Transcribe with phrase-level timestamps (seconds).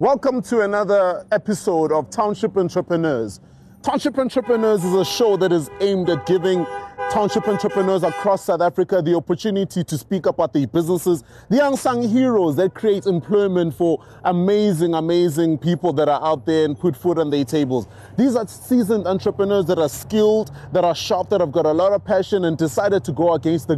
[0.00, 3.38] Welcome to another episode of Township Entrepreneurs.
[3.82, 6.64] Township Entrepreneurs is a show that is aimed at giving
[7.10, 12.56] township entrepreneurs across South Africa the opportunity to speak about their businesses, the unsung heroes
[12.56, 17.28] that create employment for amazing, amazing people that are out there and put food on
[17.28, 17.86] their tables.
[18.16, 21.92] These are seasoned entrepreneurs that are skilled, that are sharp, that have got a lot
[21.92, 23.76] of passion and decided to go against the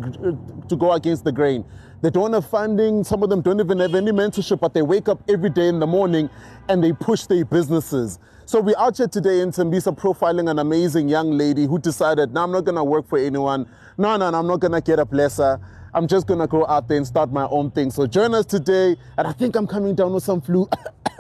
[0.69, 1.65] to go against the grain.
[2.03, 3.05] They don't have funding.
[3.05, 5.79] Some of them don't even have any mentorship, but they wake up every day in
[5.79, 6.29] the morning
[6.69, 8.19] and they push their businesses.
[8.45, 12.43] So we're out here today in Tembisa profiling an amazing young lady who decided, no,
[12.43, 13.69] I'm not going to work for anyone.
[13.97, 15.61] No, no, no I'm not going to get a blesser.
[15.95, 17.93] I'm just going to go out there and start my own thing.
[17.93, 18.97] So join us today.
[19.17, 20.69] And I think I'm coming down with some flu.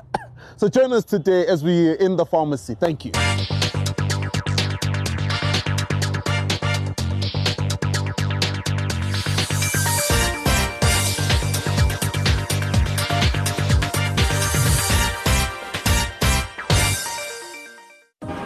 [0.56, 2.74] so join us today as we're in the pharmacy.
[2.74, 3.12] Thank you.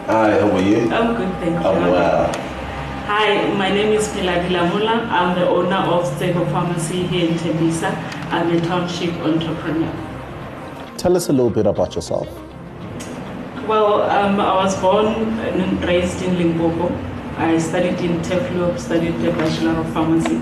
[0.07, 0.89] Hi, how are you?
[0.89, 2.41] I'm good, thank you.
[3.07, 5.05] Hi, my name is Piladi Lamula.
[5.09, 7.91] I'm the owner of Stable Pharmacy here in Tembisa.
[8.31, 9.91] I'm a township entrepreneur.
[10.97, 12.29] Tell us a little bit about yourself.
[13.67, 16.87] Well, um, I was born and raised in Limpopo.
[17.35, 20.37] I studied in Turfloop, studied the Bachelor of Pharmacy.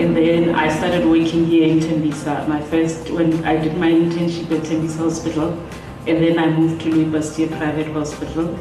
[0.00, 2.46] And then I started working here in Tembisa.
[2.46, 5.58] My first, when I did my internship at Tembisa Hospital,
[6.06, 8.56] and then I moved to Louis Pasteur Private Hospital.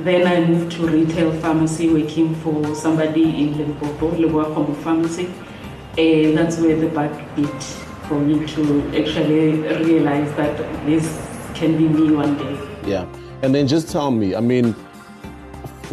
[0.00, 5.32] Then I moved to retail pharmacy, working for somebody in Limpopo, Leboa Pharmacy.
[5.96, 7.62] And that's where the bug bit
[8.08, 11.06] for me to actually realize that this
[11.54, 12.58] can be me one day.
[12.86, 13.06] Yeah.
[13.42, 14.74] And then just tell me, I mean,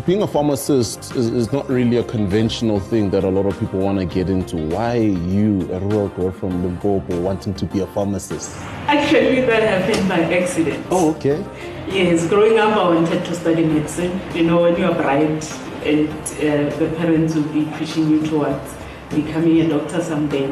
[0.06, 3.80] being a pharmacist is, is not really a conventional thing that a lot of people
[3.80, 4.58] want to get into.
[4.58, 8.56] Why you, a rural girl from Limpopo, wanting to be a pharmacist?
[8.88, 10.86] Actually, that happened by accident.
[10.90, 11.46] Oh, okay.
[11.92, 14.22] Yes, growing up, I wanted to study medicine.
[14.34, 15.44] You know, when you're bright
[15.84, 18.74] and uh, the parents will be pushing you towards
[19.10, 20.48] becoming a doctor someday.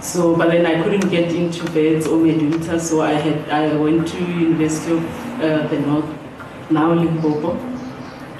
[0.00, 4.08] So, but then I couldn't get into Wits or Medunsa, so I had I went
[4.08, 5.04] to University of
[5.42, 6.08] uh, the North,
[6.70, 7.52] now Limpopo,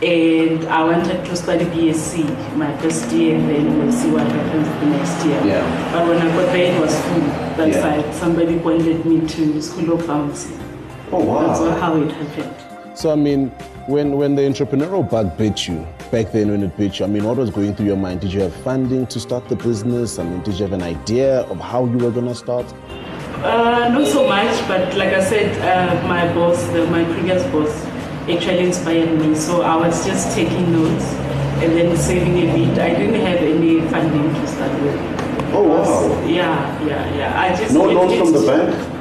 [0.01, 4.67] and I wanted to study BSc my first year, and then we'll see what happens
[4.81, 5.45] the next year.
[5.45, 5.93] Yeah.
[5.93, 7.21] But when I got there, it was full.
[7.61, 8.03] That's Yeah.
[8.03, 10.55] why somebody pointed me to School of Pharmacy.
[11.13, 12.97] Oh, That's how it happened.
[12.97, 13.49] So, I mean,
[13.87, 17.25] when, when the entrepreneurial bug bit you, back then when it bit you, I mean,
[17.25, 18.21] what was going through your mind?
[18.21, 20.19] Did you have funding to start the business?
[20.19, 22.67] I mean, did you have an idea of how you were going to start?
[23.43, 27.85] Uh, not so much, but like I said, uh, my boss, the, my previous boss,
[28.29, 29.35] actually inspired me.
[29.35, 31.05] So I was just taking notes
[31.63, 32.79] and then saving a bit.
[32.79, 34.95] I didn't have any funding to start with.
[35.53, 36.27] Oh, wow.
[36.29, 37.41] Yeah, yeah, yeah.
[37.41, 39.00] I just No loans from the bank?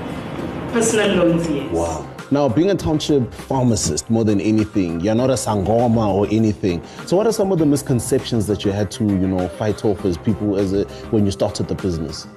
[0.71, 1.71] Personal loans, yes.
[1.73, 2.07] Wow.
[2.31, 6.83] Now, being a township pharmacist more than anything, you're not a sangoma or anything.
[7.07, 10.05] So, what are some of the misconceptions that you had to, you know, fight off
[10.05, 12.27] as people as a, when you started the business?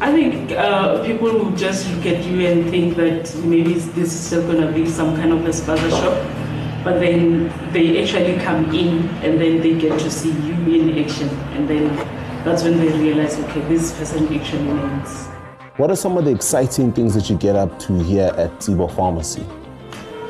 [0.00, 4.26] I think uh, people will just look at you and think that maybe this is
[4.26, 6.82] still going to be some kind of a spaza shop.
[6.82, 11.28] But then they actually come in and then they get to see you in action.
[11.54, 11.94] And then
[12.42, 15.35] that's when they realize, okay, this person actually means.
[15.76, 18.90] What are some of the exciting things that you get up to here at Tibo
[18.96, 19.44] Pharmacy?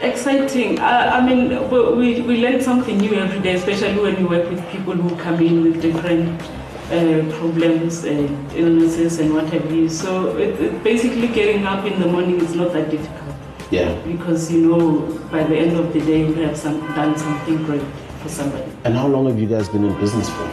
[0.02, 0.80] Exciting.
[0.80, 4.50] I, I mean, we, we, we learn something new every day, especially when you work
[4.50, 6.42] with people who come in with different
[6.90, 9.88] uh, problems and illnesses and what have you.
[9.88, 13.22] So it, it basically getting up in the morning is not that difficult.
[13.70, 13.92] Yeah.
[14.06, 17.82] because you know by the end of the day you have some, done something great
[18.20, 18.70] for somebody.
[18.84, 20.44] And how long have you guys been in business for?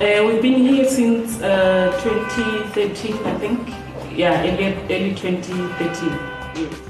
[0.00, 3.87] Uh, we've been here since uh, 2013, I think.
[4.18, 6.08] Yeah, early, early 2013.
[6.56, 6.80] Yes.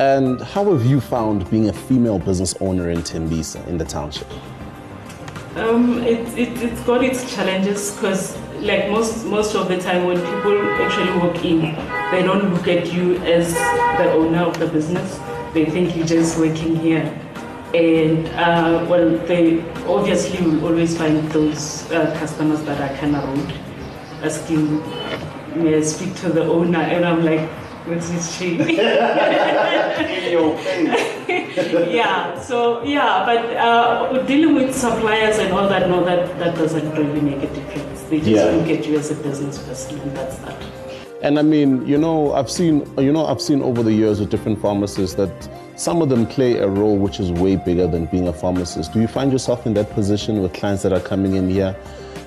[0.00, 4.26] And how have you found being a female business owner in Tembisa, in the township?
[5.54, 10.16] Um, it, it, it's got its challenges because like most most of the time when
[10.16, 11.60] people actually walk in,
[12.10, 15.20] they don't look at you as the owner of the business.
[15.54, 17.16] They think you're just working here.
[17.74, 23.22] And uh, well, they obviously will always find those uh, customers that are kind of
[23.28, 23.54] rude,
[24.24, 24.82] asking,
[25.56, 26.78] may I speak to the owner?
[26.78, 27.48] And I'm like,
[27.86, 28.56] what's this she?
[31.92, 36.90] yeah, so yeah, but uh, dealing with suppliers and all that, no, that, that doesn't
[36.92, 38.02] really make a difference.
[38.04, 38.44] They just Yeah.
[38.44, 40.56] look at you as a business person, and that's that.
[41.22, 44.30] And I mean, you know, I've seen, you know, I've seen over the years with
[44.30, 45.30] different pharmacists that
[45.76, 48.92] some of them play a role which is way bigger than being a pharmacist.
[48.92, 51.76] Do you find yourself in that position with clients that are coming in here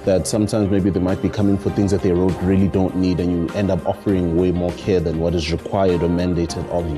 [0.06, 3.32] that sometimes maybe they might be coming for things that they really don't need and
[3.32, 6.98] you end up offering way more care than what is required or mandated of you?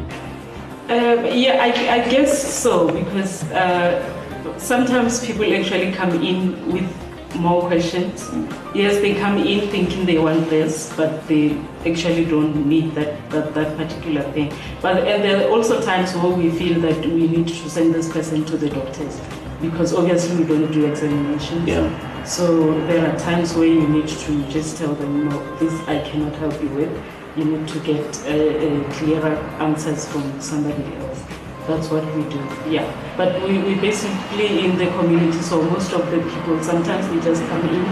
[0.89, 6.87] Um, yeah, I, I guess so because uh, sometimes people actually come in with
[7.35, 8.29] more questions.
[8.73, 13.53] Yes, they come in thinking they want this, but they actually don't need that, that,
[13.53, 14.53] that particular thing.
[14.81, 18.11] But and there are also times where we feel that we need to send this
[18.11, 19.19] person to the doctors
[19.61, 21.67] because obviously we don't do examinations.
[21.67, 22.23] Yeah.
[22.23, 26.35] So there are times where you need to just tell them, no, this I cannot
[26.35, 27.03] help you with.
[27.35, 31.23] You need to get uh, clearer answers from somebody else.
[31.67, 32.39] That's what we do.
[32.69, 32.87] Yeah.
[33.17, 37.43] But we, we basically in the community, so most of the people, sometimes they just
[37.49, 37.83] come in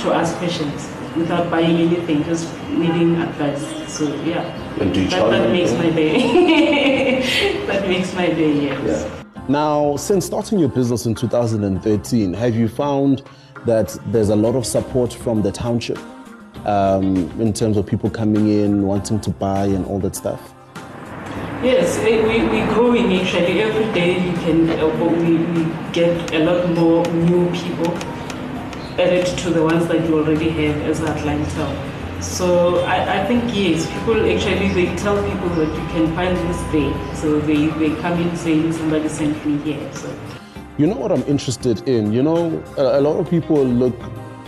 [0.00, 3.62] to ask questions without buying anything, just needing advice.
[3.92, 4.42] So yeah.
[4.80, 7.64] And do you That, that makes my day.
[7.66, 9.04] that makes my day, yes.
[9.04, 9.27] Yeah.
[9.48, 13.22] Now, since starting your business in 2013, have you found
[13.64, 15.98] that there's a lot of support from the township
[16.66, 20.52] um, in terms of people coming in, wanting to buy, and all that stuff?
[21.62, 23.62] Yes, eh, we, we're growing actually.
[23.62, 24.86] Every day you can, uh,
[25.16, 27.96] we, we get a lot more new people
[29.00, 31.97] added to the ones that you already have as clientele.
[32.20, 36.60] So I, I think yes, people actually, they tell people that you can find this
[36.72, 36.92] day.
[37.14, 39.92] So they, they come in saying somebody sent me here.
[39.94, 40.12] So
[40.78, 42.12] You know what I'm interested in?
[42.12, 43.94] You know, a, a lot of people look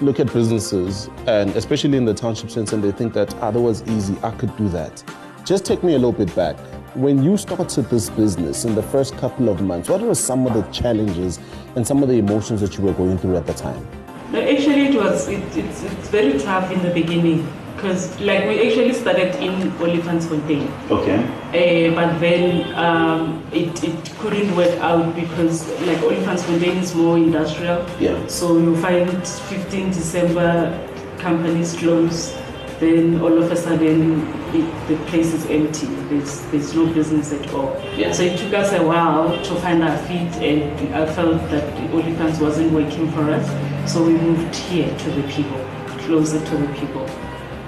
[0.01, 3.61] look at businesses, and especially in the township sense, and they think that ah, that
[3.61, 4.17] was easy.
[4.23, 5.05] I could do that.
[5.45, 6.57] Just take me a little bit back.
[6.95, 10.55] When you started this business in the first couple of months, what were some of
[10.55, 11.39] the challenges
[11.77, 13.87] and some of the emotions that you were going through at the time?
[14.33, 17.47] No, actually, it was it, it's it's very tough in the beginning
[17.81, 20.69] because like we actually started in Olifantsfontein.
[20.91, 21.19] Okay.
[21.49, 27.87] Uh, but then um, it, it couldn't work out because like Olifantsfontein is more industrial.
[27.99, 28.27] Yeah.
[28.27, 30.88] So you find 15 December
[31.19, 32.37] companies close,
[32.81, 35.87] then all of a sudden it, the place is empty.
[36.11, 37.81] There's there's no business at all.
[37.97, 38.12] Yeah.
[38.12, 42.41] So it took us a while to find our feet, and I felt that Olifants
[42.43, 43.49] wasn't working for us.
[43.91, 45.65] So we moved here to the people,
[46.05, 47.09] closer to the people.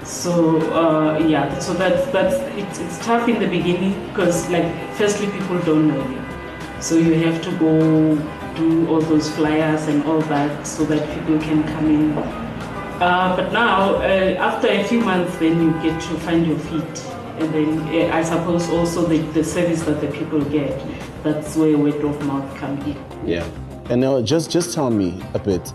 [0.03, 4.65] So uh, yeah, so that's that's it's, it's tough in the beginning because like
[4.95, 8.15] firstly people don't know you, so you have to go
[8.55, 12.17] do all those flyers and all that so that people can come in.
[13.01, 17.05] Uh, but now uh, after a few months, then you get to find your feet,
[17.39, 17.79] and then
[18.11, 20.79] uh, I suppose also the, the service that the people get,
[21.23, 22.97] that's where word of mouth come in.
[23.25, 23.47] Yeah.
[23.89, 25.73] And now, just just tell me a bit.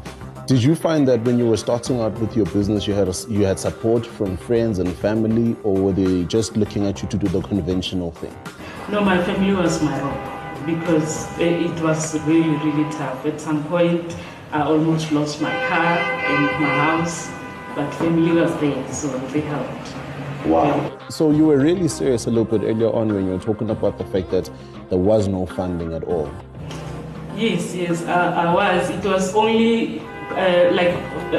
[0.48, 3.14] Did you find that when you were starting out with your business, you had a,
[3.28, 7.18] you had support from friends and family, or were they just looking at you to
[7.18, 8.34] do the conventional thing?
[8.88, 13.26] No, my family was my rock because eh, it was really, really tough.
[13.26, 14.16] At some point,
[14.50, 17.28] I almost lost my car and my house,
[17.74, 19.94] but family was there, so they helped.
[20.46, 20.98] Wow.
[21.10, 23.98] So you were really serious a little bit earlier on when you were talking about
[23.98, 24.50] the fact that
[24.88, 26.32] there was no funding at all.
[27.36, 28.88] Yes, yes, I, I was.
[28.88, 30.94] It was only uh, like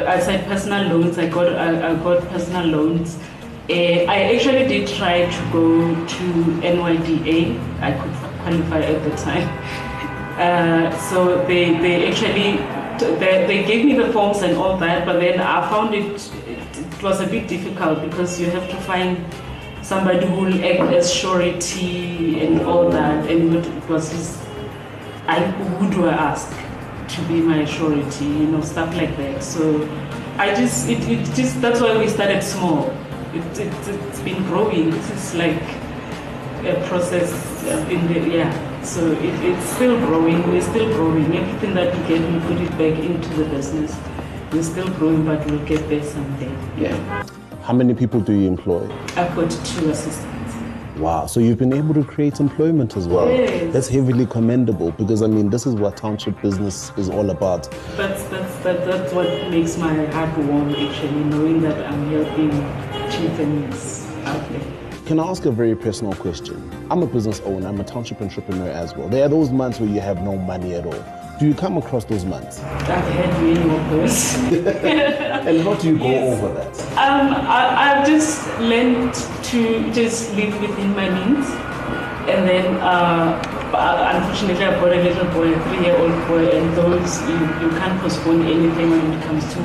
[0.06, 1.18] I said, personal loans.
[1.18, 3.16] I got I, I got personal loans.
[3.68, 6.24] Uh, I actually did try to go to
[6.72, 7.58] NYDA.
[7.80, 9.48] I could qualify at the time.
[10.40, 12.56] Uh, so they they actually
[12.98, 16.78] they, they gave me the forms and all that, but then I found it, it
[16.78, 19.22] it was a bit difficult because you have to find
[19.82, 24.40] somebody who will act as surety and all that, and it was just
[25.26, 26.50] I, who do I ask
[27.14, 29.42] to be my surety, you know, stuff like that.
[29.42, 29.82] So
[30.36, 32.90] I just, it, it just, that's why we started small.
[33.34, 34.90] It, it, it's been growing.
[34.90, 35.62] This is like
[36.64, 37.32] a process
[37.64, 38.82] uh, in the, yeah.
[38.82, 40.48] So it, it's still growing.
[40.50, 41.36] We're still growing.
[41.36, 43.96] Everything that we get, we put it back into the business.
[44.52, 46.52] We're still growing, but we'll get there someday.
[46.76, 47.26] Yeah.
[47.62, 48.90] How many people do you employ?
[49.16, 50.26] I've got two assistants.
[51.00, 51.24] Wow.
[51.24, 53.26] So you've been able to create employment as well.
[53.26, 53.72] Yes.
[53.72, 57.70] That's heavily commendable because I mean this is what township business is all about.
[57.96, 62.50] That's that's that, that's what makes my heart warm actually, knowing that I'm helping
[63.36, 64.60] families out there.
[65.06, 66.70] Can I ask a very personal question?
[66.90, 69.08] I'm a business owner, I'm a township entrepreneur as well.
[69.08, 71.19] There are those months where you have no money at all.
[71.40, 72.60] Do you come across those months?
[72.62, 74.34] I've had many of those.
[75.48, 76.38] And how do you go Yes.
[76.38, 76.68] over that?
[77.00, 77.60] um, I,
[77.96, 79.14] I've just learned
[79.48, 81.46] to just live within my means,
[82.28, 83.40] and then uh,
[83.72, 87.98] uh, unfortunately I've got a little boy, a three-year-old boy, and those you, you can't
[88.02, 89.60] postpone anything when it comes to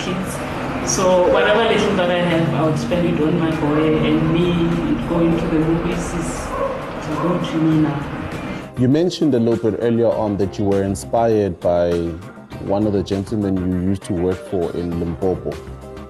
[0.00, 0.30] kids.
[0.90, 4.56] So whatever little that I have, I would spend it on my boy, and me
[5.06, 6.30] going to the movies is
[7.04, 8.19] to go to me now.
[8.80, 11.92] You mentioned a little bit earlier on that you were inspired by
[12.64, 15.52] one of the gentlemen you used to work for in Limpopo.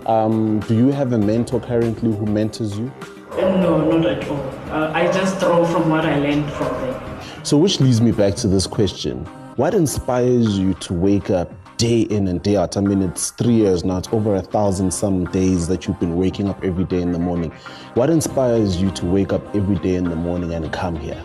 [0.06, 2.92] Um, do you have a mentor currently who mentors you?
[3.32, 4.36] Uh, No, not at all.
[4.70, 7.20] uh, I just draw from what I learned from them.
[7.42, 9.24] So, which leads me back to this question
[9.56, 12.76] What inspires you to wake up day in and day out?
[12.76, 16.14] I mean, it's three years now, it's over a thousand some days that you've been
[16.14, 17.50] waking up every day in the morning.
[17.94, 21.20] What inspires you to wake up every day in the morning and come here?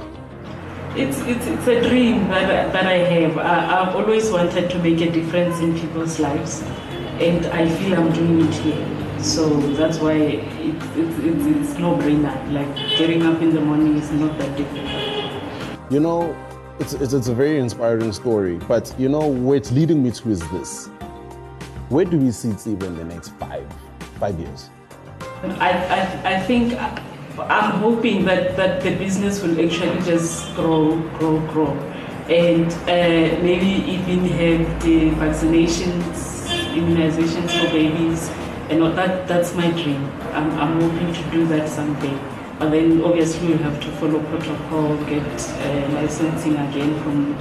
[0.98, 3.38] It's, it's, it's a dream that, that I have.
[3.38, 6.62] I, I've always wanted to make a difference in people's lives,
[7.20, 9.20] and I feel I'm doing it here.
[9.20, 12.34] So that's why it, it, it, it's no brainer.
[12.54, 15.92] Like getting up in the morning is not that difficult.
[15.92, 16.34] You know,
[16.80, 20.30] it's, it's, it's a very inspiring story, but you know, where it's leading me to
[20.30, 20.88] is this.
[21.90, 23.68] Where do we see Tsiba in the next five,
[24.18, 24.70] five years?
[25.44, 26.74] I, I, I think
[27.38, 31.74] I'm hoping that, that the business will actually just grow, grow, grow.
[32.30, 38.30] And uh, maybe even have the vaccinations, immunizations for babies.
[38.70, 40.06] And that, that's my dream.
[40.34, 42.18] I'm, I'm hoping to do that someday.
[42.58, 47.34] But then obviously we'll have to follow protocol, get uh, licensing again from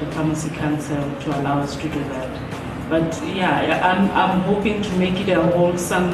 [0.00, 2.90] the Pharmacy Council to allow us to do that.
[2.90, 6.10] But yeah, I'm, I'm hoping to make it a wholesome,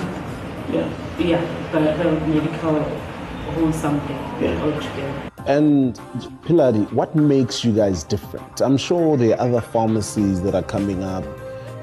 [0.71, 3.02] yeah, yeah the, the medical
[3.55, 4.61] hold something yeah.
[4.63, 5.31] altogether.
[5.47, 5.95] And
[6.45, 8.61] Philani, what makes you guys different?
[8.61, 11.25] I'm sure there are other pharmacies that are coming up,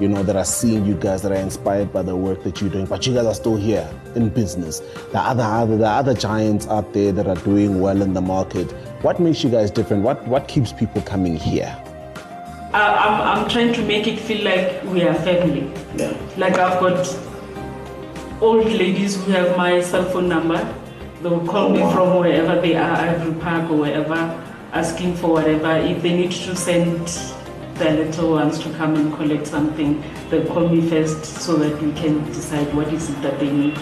[0.00, 2.70] you know, that are seeing you guys that are inspired by the work that you're
[2.70, 4.80] doing, but you guys are still here in business.
[5.12, 8.22] There are other, other, are other giants out there that are doing well in the
[8.22, 8.70] market.
[9.02, 10.02] What makes you guys different?
[10.02, 11.76] What, what keeps people coming here?
[12.72, 15.70] Uh, I'm, I'm trying to make it feel like we are family.
[15.96, 16.16] Yeah.
[16.36, 17.04] Like I've got
[18.40, 20.79] old ladies who have my cell phone number
[21.22, 24.14] they will call me from wherever they are, Ivory Park or wherever,
[24.72, 25.76] asking for whatever.
[25.76, 27.08] If they need to send
[27.74, 31.92] their little ones to come and collect something, they call me first so that we
[31.92, 33.76] can decide what is it that they need.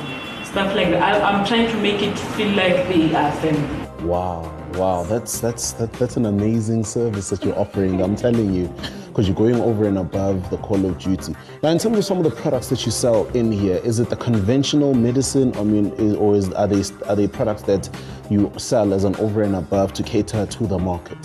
[0.44, 1.02] Stuff like that.
[1.02, 3.86] I, am trying to make it feel like they are family.
[4.02, 8.00] Wow, wow, that's that's that, that's an amazing service that you're offering.
[8.02, 8.72] I'm telling you
[9.08, 11.34] because you're going over and above the call of duty.
[11.62, 14.10] Now, in terms of some of the products that you sell in here, is it
[14.10, 15.56] the conventional medicine?
[15.56, 17.88] I mean, is, or is, are they are they products that
[18.30, 21.18] you sell as an over and above to cater to the market?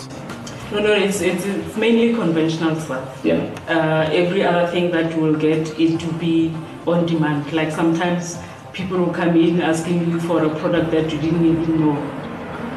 [0.72, 3.20] No, no, it's, it's, it's mainly conventional stuff.
[3.22, 3.36] Yeah.
[3.68, 6.52] Uh, every other thing that you will get is to be
[6.86, 7.52] on demand.
[7.52, 8.38] Like sometimes
[8.72, 12.23] people will come in asking you for a product that you didn't even know.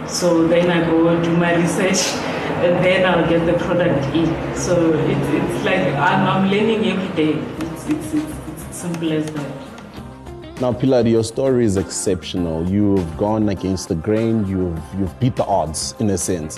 [0.08, 2.08] So then I go do my research
[2.64, 4.28] and then I'll get the product in.
[4.56, 7.34] So it, it's like I'm, I'm learning every day.
[7.34, 8.36] It's, it's, it's,
[8.68, 10.62] it's simple as that.
[10.62, 12.68] Now, Pilar, your story is exceptional.
[12.68, 14.48] You've gone against the grain.
[14.48, 16.58] You've you've beat the odds in a sense.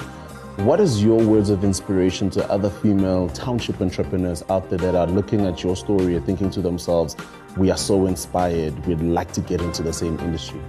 [0.59, 5.07] What is your words of inspiration to other female township entrepreneurs out there that are
[5.07, 7.17] looking at your story and thinking to themselves,
[7.57, 8.85] "We are so inspired.
[8.85, 10.61] We'd like to get into the same industry."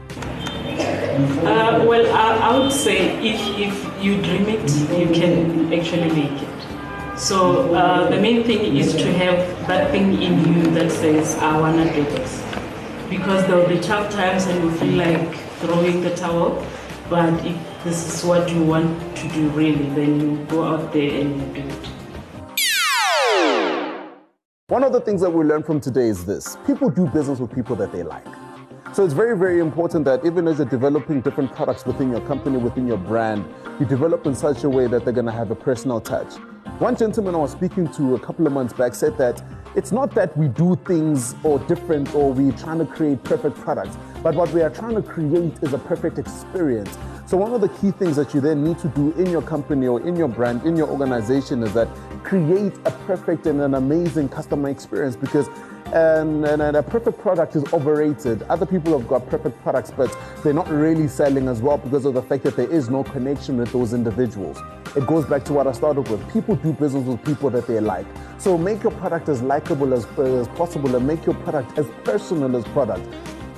[1.20, 6.42] Uh, well, I, I, would say if, if you dream it, you can actually make
[6.42, 7.18] it.
[7.18, 11.60] So uh, the main thing is to have that thing in you that says, I
[11.60, 12.42] want to do this.
[13.10, 16.64] Because there will be tough times and you feel like throwing the towel,
[17.10, 21.20] but if this is what you want to do really, then you go out there
[21.20, 21.90] and you do it.
[24.68, 27.52] One of the things that we learned from today is this people do business with
[27.52, 28.50] people that they like.
[28.92, 32.56] So it's very, very important that even as you're developing different products within your company,
[32.56, 33.44] within your brand,
[33.78, 36.35] you develop in such a way that they're going to have a personal touch.
[36.80, 39.40] One gentleman I was speaking to a couple of months back said that
[39.76, 43.97] it's not that we do things or different or we're trying to create perfect products,
[44.25, 46.99] but what we are trying to create is a perfect experience.
[47.26, 49.87] So one of the key things that you then need to do in your company
[49.87, 51.87] or in your brand, in your organization is that
[52.25, 55.49] create a perfect and an amazing customer experience because
[55.92, 58.42] and, and, and, a perfect product is overrated.
[58.44, 62.14] Other people have got perfect products, but they're not really selling as well because of
[62.14, 64.59] the fact that there is no connection with those individuals.
[64.94, 66.32] It goes back to what I started with.
[66.32, 68.06] People do business with people that they like.
[68.38, 72.56] So make your product as likable as, as possible and make your product as personal
[72.56, 73.06] as product.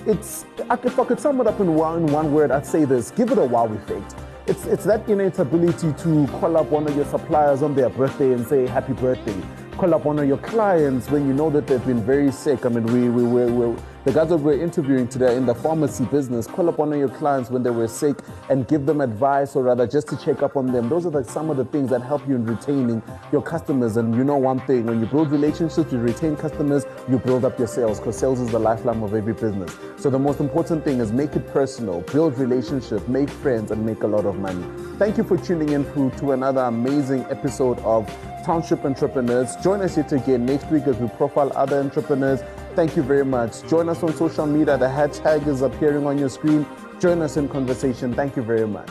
[0.07, 3.31] It's, if I could sum it up in one, one word, I'd say this give
[3.31, 4.15] it a wow effect.
[4.47, 8.33] It's, it's that innate ability to call up one of your suppliers on their birthday
[8.33, 9.41] and say happy birthday
[9.77, 12.65] call up one of your clients when you know that they've been very sick.
[12.65, 16.05] I mean, we, we, we, we the guys that we're interviewing today in the pharmacy
[16.07, 18.17] business, call up one of your clients when they were sick
[18.51, 20.89] and give them advice or rather just to check up on them.
[20.89, 23.97] Those are the, some of the things that help you in retaining your customers.
[23.97, 27.57] And you know one thing, when you build relationships, you retain customers, you build up
[27.61, 29.77] your sales because sales is the lifeline of every business.
[29.99, 34.03] So the most important thing is make it personal, build relationships, make friends, and make
[34.03, 34.67] a lot of money.
[34.99, 38.13] Thank you for tuning in through to another amazing episode of
[38.45, 39.55] Township Entrepreneurs.
[39.63, 42.41] Join us yet again next week as we profile other entrepreneurs.
[42.75, 43.69] Thank you very much.
[43.69, 44.79] Join us on social media.
[44.79, 46.67] The hashtag is appearing on your screen.
[47.01, 48.15] Join us in conversation.
[48.15, 48.91] Thank you very much.